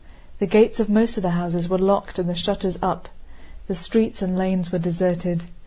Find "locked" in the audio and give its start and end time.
1.77-2.17